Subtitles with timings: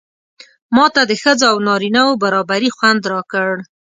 [0.75, 3.51] ماته د ښځو او نارینه و برابري خوند راکړ.